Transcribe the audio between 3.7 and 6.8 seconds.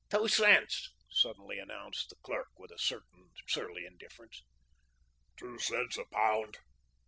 indifference. "Two cents a pound?"